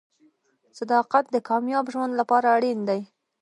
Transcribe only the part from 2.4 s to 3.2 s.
اړین دی.